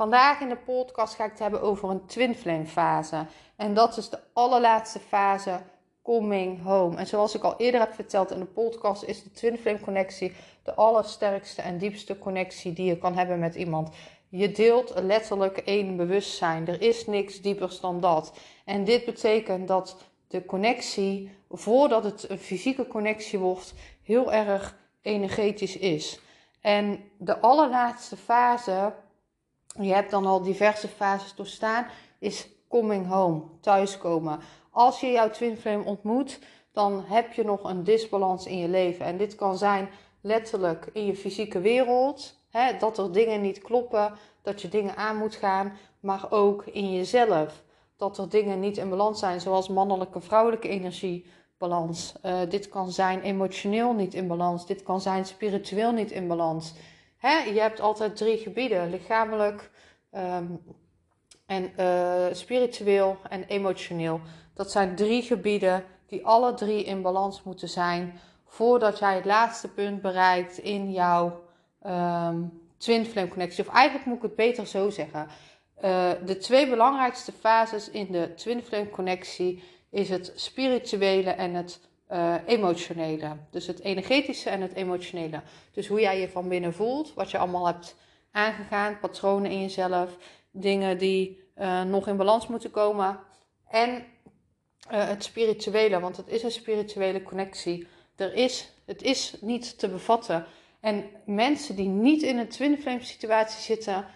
[0.00, 3.26] Vandaag in de podcast ga ik het hebben over een twin flame fase.
[3.56, 5.60] En dat is de allerlaatste fase
[6.02, 6.96] coming home.
[6.96, 10.32] En zoals ik al eerder heb verteld in de podcast, is de twin flame connectie
[10.62, 13.94] de allersterkste en diepste connectie die je kan hebben met iemand.
[14.28, 16.68] Je deelt letterlijk één bewustzijn.
[16.68, 18.32] Er is niks diepers dan dat.
[18.64, 19.96] En dit betekent dat
[20.28, 26.20] de connectie, voordat het een fysieke connectie wordt, heel erg energetisch is.
[26.60, 28.92] En de allerlaatste fase
[29.84, 31.86] je hebt dan al diverse fases doorstaan,
[32.18, 34.38] is coming home, thuiskomen.
[34.70, 36.38] Als je jouw twin flame ontmoet,
[36.72, 39.04] dan heb je nog een disbalans in je leven.
[39.06, 39.88] En dit kan zijn
[40.20, 45.16] letterlijk in je fysieke wereld, hè, dat er dingen niet kloppen, dat je dingen aan
[45.16, 47.62] moet gaan, maar ook in jezelf.
[47.96, 52.14] Dat er dingen niet in balans zijn, zoals mannelijke en vrouwelijke energiebalans.
[52.24, 54.66] Uh, dit kan zijn emotioneel niet in balans.
[54.66, 56.74] Dit kan zijn spiritueel niet in balans.
[57.20, 59.70] Hè, je hebt altijd drie gebieden: lichamelijk,
[60.10, 60.46] ehm,
[61.46, 64.20] en uh, spiritueel en emotioneel.
[64.54, 69.68] Dat zijn drie gebieden die alle drie in balans moeten zijn voordat jij het laatste
[69.68, 71.42] punt bereikt in jouw
[71.86, 73.66] um, twin flame connectie.
[73.66, 75.26] Of eigenlijk moet ik het beter zo zeggen.
[75.84, 81.80] Uh, de twee belangrijkste fases in de twin flame connectie is het spirituele en het
[82.12, 83.36] uh, emotionele.
[83.50, 85.42] Dus het energetische en het emotionele.
[85.72, 87.96] Dus hoe jij je van binnen voelt, wat je allemaal hebt
[88.30, 90.16] aangegaan, patronen in jezelf,
[90.50, 93.18] dingen die uh, nog in balans moeten komen.
[93.68, 97.86] En uh, het spirituele, want het is een spirituele connectie.
[98.16, 100.46] Er is, het is niet te bevatten.
[100.80, 104.06] En mensen die niet in een twin flame situatie zitten,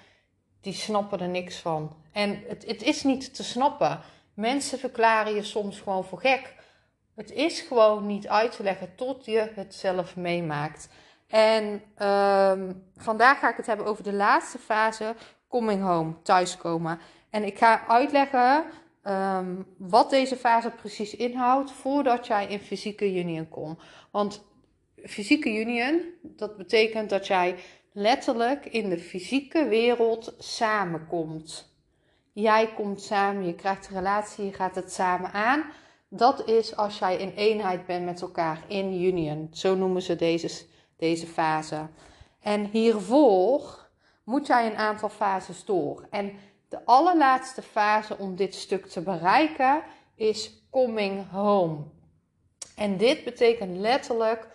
[0.60, 1.96] die snappen er niks van.
[2.12, 4.00] En het, het is niet te snappen.
[4.34, 6.54] Mensen verklaren je soms gewoon voor gek.
[7.14, 10.88] Het is gewoon niet uit te leggen tot je het zelf meemaakt.
[11.26, 11.64] En
[12.08, 15.14] um, vandaag ga ik het hebben over de laatste fase,
[15.48, 16.98] coming home, thuiskomen.
[17.30, 18.64] En ik ga uitleggen
[19.04, 23.80] um, wat deze fase precies inhoudt voordat jij in fysieke union komt.
[24.10, 24.44] Want
[25.04, 27.56] fysieke union, dat betekent dat jij
[27.92, 31.72] letterlijk in de fysieke wereld samenkomt.
[32.32, 35.64] Jij komt samen, je krijgt een relatie, je gaat het samen aan.
[36.16, 39.48] Dat is als jij in eenheid bent met elkaar, in union.
[39.52, 40.66] Zo noemen ze deze,
[40.96, 41.88] deze fase.
[42.40, 43.88] En hiervoor
[44.24, 46.06] moet jij een aantal fases door.
[46.10, 46.32] En
[46.68, 49.82] de allerlaatste fase om dit stuk te bereiken
[50.14, 51.76] is coming home.
[52.76, 54.48] En dit betekent letterlijk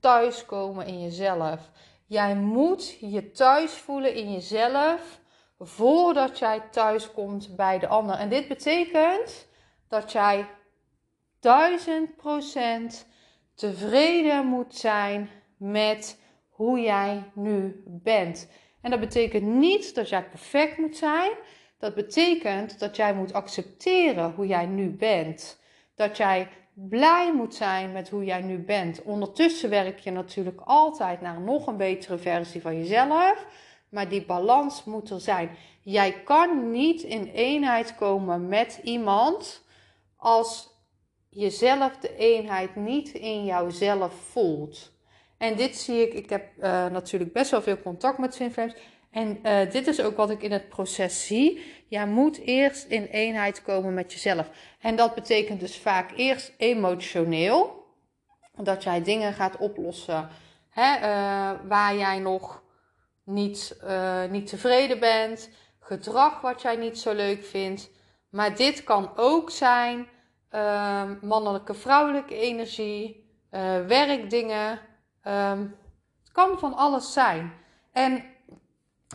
[0.00, 1.70] thuiskomen in jezelf.
[2.06, 5.20] Jij moet je thuis voelen in jezelf
[5.58, 8.16] voordat jij thuis komt bij de ander.
[8.16, 9.46] En dit betekent
[9.88, 10.46] dat jij
[11.40, 13.06] duizend procent
[13.54, 18.48] tevreden moet zijn met hoe jij nu bent.
[18.80, 21.30] En dat betekent niet dat jij perfect moet zijn.
[21.78, 25.60] Dat betekent dat jij moet accepteren hoe jij nu bent.
[25.94, 29.02] Dat jij blij moet zijn met hoe jij nu bent.
[29.02, 33.46] Ondertussen werk je natuurlijk altijd naar nog een betere versie van jezelf.
[33.88, 35.50] Maar die balans moet er zijn.
[35.82, 39.64] Jij kan niet in eenheid komen met iemand
[40.16, 40.75] als
[41.36, 44.92] jezelf de eenheid niet in jouzelf voelt.
[45.38, 48.74] En dit zie ik, ik heb uh, natuurlijk best wel veel contact met Twin
[49.10, 51.62] En uh, dit is ook wat ik in het proces zie.
[51.88, 54.50] Jij moet eerst in eenheid komen met jezelf.
[54.80, 57.84] En dat betekent dus vaak eerst emotioneel.
[58.56, 60.28] Dat jij dingen gaat oplossen
[60.70, 62.62] hè, uh, waar jij nog
[63.24, 63.76] niet,
[64.30, 65.50] niet tevreden bent.
[65.80, 67.90] Gedrag wat jij niet zo leuk vindt.
[68.30, 70.08] Maar dit kan ook zijn
[70.56, 74.78] um, mannelijke, vrouwelijke energie, uh, werkdingen.
[75.24, 75.76] Um,
[76.22, 77.52] het kan van alles zijn.
[77.92, 78.24] En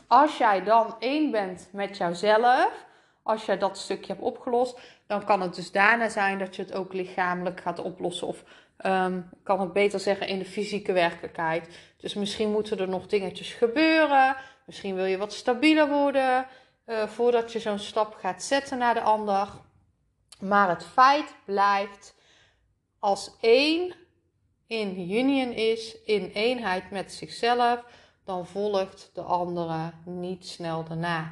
[0.08, 2.86] als jij dan één bent met jouzelf,
[3.24, 6.74] als jij dat stukje hebt opgelost, dan kan het dus daarna zijn dat je het
[6.74, 8.28] ook lichamelijk gaat oplossen.
[8.28, 8.44] Of
[8.86, 11.80] um, kan het beter zeggen in de fysieke werkelijkheid.
[11.98, 14.36] Dus misschien moeten er nog dingetjes gebeuren.
[14.66, 16.46] Misschien wil je wat stabieler worden
[16.86, 19.48] uh, voordat je zo'n stap gaat zetten naar de ander.
[20.42, 22.16] Maar het feit blijft,
[23.00, 23.94] als één
[24.68, 27.84] in union is, in eenheid met zichzelf,
[28.24, 31.32] dan volgt de andere niet snel daarna.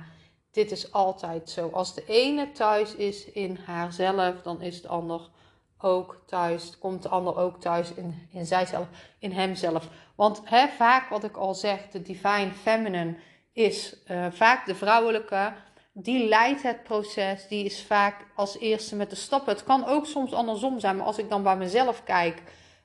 [0.52, 1.70] Dit is altijd zo.
[1.70, 5.30] Als de ene thuis is in haarzelf, dan is de ander
[5.78, 6.78] ook thuis.
[6.80, 8.88] Komt de ander ook thuis in, in zijzelf,
[9.20, 9.88] in hemzelf.
[10.16, 13.16] Want hè, vaak wat ik al zeg, de divine feminine
[13.54, 15.54] is uh, vaak de vrouwelijke.
[16.02, 17.48] Die leidt het proces.
[17.48, 19.54] Die is vaak als eerste met de stappen.
[19.54, 20.98] Het kan ook soms andersom zijn.
[20.98, 22.42] Maar als ik dan bij mezelf kijk,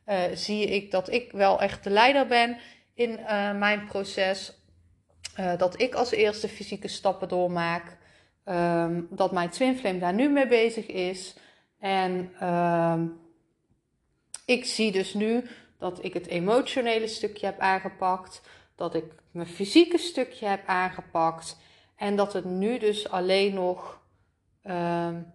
[0.06, 2.58] uh, zie ik dat ik wel echt de leider ben
[2.94, 4.52] in uh, mijn proces.
[5.56, 7.96] dat ik als eerste fysieke stappen doormaak.
[8.44, 11.34] Um, dat mijn twin flame daar nu mee bezig is.
[11.78, 13.00] En uh,
[14.44, 18.42] ik zie dus nu dat ik het emotionele stukje heb aangepakt,
[18.76, 21.56] dat ik mijn fysieke stukje heb aangepakt
[22.04, 24.02] en dat het nu dus alleen nog
[24.64, 25.32] um,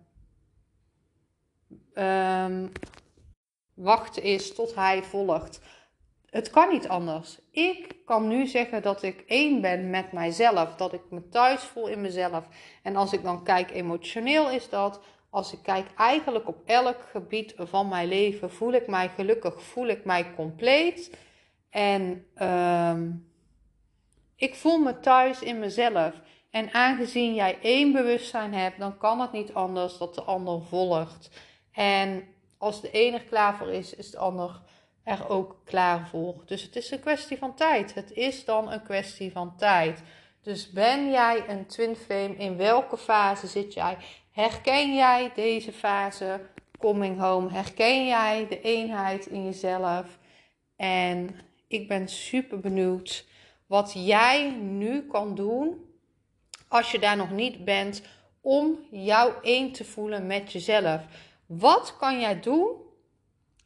[1.94, 2.72] um,
[3.74, 5.62] wachten is tot hij volgt.
[6.30, 7.40] Het kan niet anders.
[7.52, 11.88] Ik kan nu zeggen dat ik één ben met mijzelf, dat ik me thuis voel
[11.88, 12.48] in mezelf.
[12.84, 17.54] En als ik dan kijk emotioneel is dat, als ik kijk eigenlijk op elk gebied
[17.58, 21.18] van mijn leven, voel ik mij gelukkig, voel ik mij compleet.
[21.70, 23.00] En uh,
[24.36, 26.14] ik voel me thuis in mezelf.
[26.50, 31.30] En aangezien jij één bewustzijn hebt, dan kan het niet anders dat de ander volgt.
[31.72, 34.62] En als de ene er klaar voor is, is de ander
[35.04, 36.44] er ook klaar voor.
[36.46, 37.94] Dus het is een kwestie van tijd.
[37.94, 40.04] Het is dan een kwestie van tijd.
[40.42, 42.36] Dus ben jij een twin flame?
[42.36, 43.98] In welke fase zit jij?
[44.32, 46.42] Herken jij deze fase
[46.80, 47.52] coming home?
[47.52, 50.18] Herken jij de eenheid in jezelf?
[50.76, 51.36] En
[51.68, 53.26] ik ben super benieuwd
[53.68, 55.89] wat jij nu kan doen
[56.70, 58.02] als je daar nog niet bent
[58.42, 61.02] om jou één te voelen met jezelf.
[61.46, 62.72] Wat kan jij doen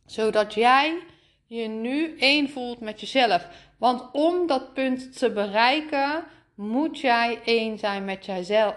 [0.06, 0.98] zodat jij
[1.48, 3.48] je nu één voelt met jezelf?
[3.78, 6.24] Want om dat punt te bereiken,
[6.56, 8.28] moet jij één zijn met,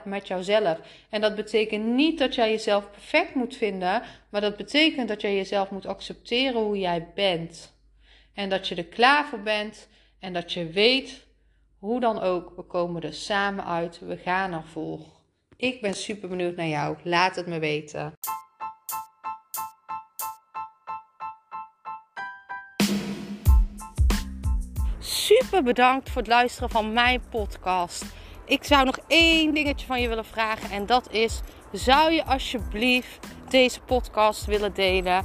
[0.05, 0.79] met jouzelf.
[1.11, 5.37] En dat betekent niet dat jij jezelf perfect moet vinden, maar dat betekent dat jij
[5.37, 7.75] jezelf moet accepteren hoe jij bent.
[8.35, 9.89] En dat je er klaar voor bent
[10.19, 11.26] en dat je weet,
[11.79, 15.01] hoe dan ook, we komen er samen uit, we gaan ervoor.
[15.57, 18.13] Ik ben super benieuwd naar jou, laat het me weten.
[25.27, 28.05] super bedankt voor het luisteren van mijn podcast.
[28.45, 30.71] Ik zou nog één dingetje van je willen vragen.
[30.71, 31.41] En dat is:
[31.73, 35.25] zou je alsjeblieft deze podcast willen delen